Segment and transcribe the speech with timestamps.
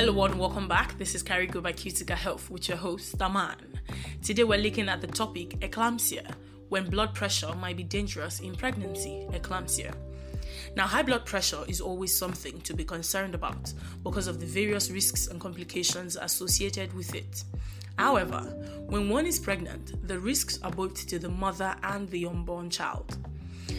[0.00, 0.96] Hello and welcome back.
[0.96, 3.78] This is Carigo Cutica Health with your host, Daman.
[4.22, 6.34] Today we're looking at the topic eclampsia,
[6.70, 9.94] when blood pressure might be dangerous in pregnancy, eclampsia.
[10.74, 14.90] Now, high blood pressure is always something to be concerned about because of the various
[14.90, 17.44] risks and complications associated with it.
[17.98, 18.40] However,
[18.86, 23.18] when one is pregnant, the risks are both to the mother and the unborn child.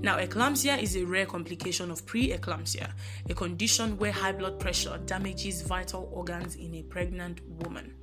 [0.00, 2.90] Now, eclampsia is a rare complication of preeclampsia,
[3.28, 7.94] a condition where high blood pressure damages vital organs in a pregnant woman.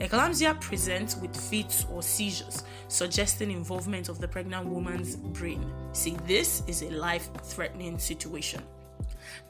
[0.00, 5.70] Eclampsia presents with fits or seizures, suggesting involvement of the pregnant woman's brain.
[5.92, 8.62] See, this is a life threatening situation.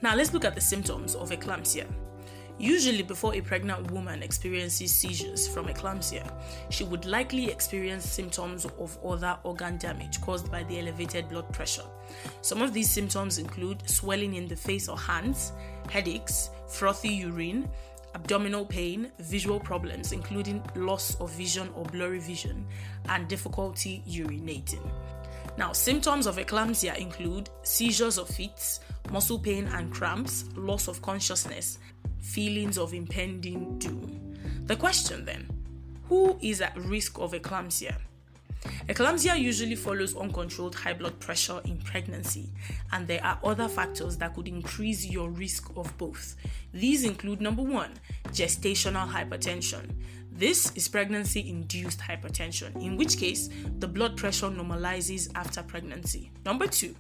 [0.02, 1.86] Now, let's look at the symptoms of eclampsia.
[2.58, 6.32] Usually, before a pregnant woman experiences seizures from eclampsia,
[6.70, 11.84] she would likely experience symptoms of other organ damage caused by the elevated blood pressure.
[12.40, 15.52] Some of these symptoms include swelling in the face or hands,
[15.90, 17.68] headaches, frothy urine,
[18.14, 22.66] abdominal pain, visual problems, including loss of vision or blurry vision,
[23.10, 24.90] and difficulty urinating.
[25.58, 31.78] Now, symptoms of eclampsia include seizures of fits, muscle pain and cramps, loss of consciousness,
[32.26, 34.36] feelings of impending doom.
[34.64, 35.48] The question then
[36.08, 37.96] who is at risk of eclampsia?
[38.88, 42.50] Eclampsia usually follows uncontrolled high blood pressure in pregnancy,
[42.92, 46.36] and there are other factors that could increase your risk of both.
[46.72, 47.94] These include number one,
[48.28, 49.92] gestational hypertension.
[50.32, 56.30] This is pregnancy induced hypertension, in which case the blood pressure normalizes after pregnancy.
[56.44, 56.94] Number two,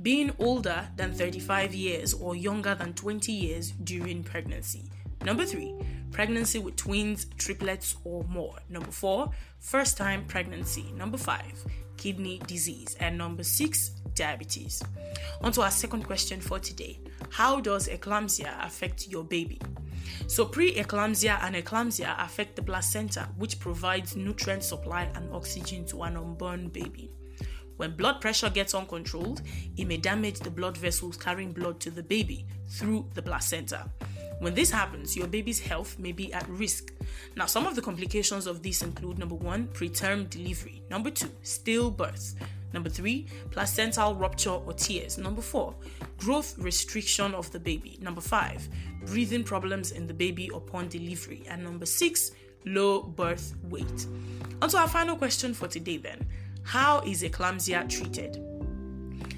[0.00, 4.90] being older than 35 years or younger than 20 years during pregnancy.
[5.24, 5.74] Number three,
[6.10, 8.56] pregnancy with twins, triplets, or more.
[8.68, 10.92] Number four, first time pregnancy.
[10.96, 11.64] Number five,
[11.96, 12.96] kidney disease.
[12.98, 14.82] And number six, diabetes.
[15.42, 16.98] On to our second question for today
[17.30, 19.60] How does eclampsia affect your baby?
[20.26, 26.16] So, pre-eclampsia and eclampsia affect the placenta, which provides nutrient supply and oxygen to an
[26.16, 27.12] unborn baby.
[27.82, 29.42] When blood pressure gets uncontrolled,
[29.76, 33.90] it may damage the blood vessels carrying blood to the baby through the placenta.
[34.38, 36.92] When this happens, your baby's health may be at risk.
[37.34, 42.36] Now, some of the complications of this include number one, preterm delivery, number two, stillbirth,
[42.72, 45.74] number three, placental rupture or tears, number four,
[46.18, 48.68] growth restriction of the baby, number five,
[49.06, 52.30] breathing problems in the baby upon delivery, and number six,
[52.64, 54.06] low birth weight.
[54.62, 56.24] On to our final question for today then.
[56.64, 58.42] How is eclampsia treated?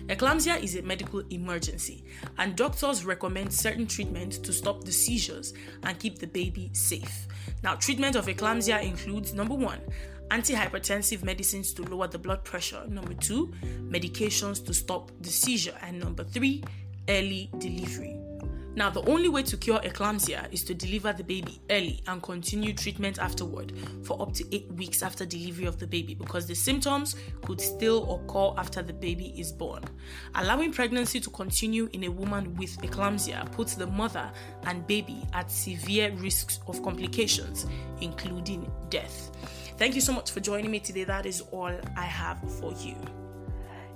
[0.08, 2.04] Eclampsia is a medical emergency,
[2.36, 7.26] and doctors recommend certain treatments to stop the seizures and keep the baby safe.
[7.62, 9.80] Now, treatment of eclampsia includes number one,
[10.28, 13.54] antihypertensive medicines to lower the blood pressure, number two,
[13.88, 16.62] medications to stop the seizure, and number three,
[17.08, 18.23] early delivery.
[18.76, 22.72] Now, the only way to cure eclampsia is to deliver the baby early and continue
[22.72, 27.14] treatment afterward for up to eight weeks after delivery of the baby because the symptoms
[27.42, 29.82] could still occur after the baby is born.
[30.34, 34.30] Allowing pregnancy to continue in a woman with eclampsia puts the mother
[34.64, 37.66] and baby at severe risks of complications,
[38.00, 39.30] including death.
[39.76, 41.04] Thank you so much for joining me today.
[41.04, 42.96] That is all I have for you.